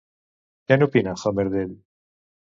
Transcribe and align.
Què 0.71 0.77
n'opina 0.79 1.13
Homer 1.19 1.47
d'ell? 1.53 1.79